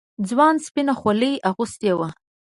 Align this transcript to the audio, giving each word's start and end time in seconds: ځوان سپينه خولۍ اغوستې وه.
ځوان 0.29 0.55
سپينه 0.65 0.93
خولۍ 0.99 1.33
اغوستې 1.49 1.91
وه. 1.97 2.09